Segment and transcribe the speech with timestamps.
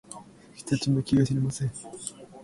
[0.57, 1.71] 作った奴の気が知れません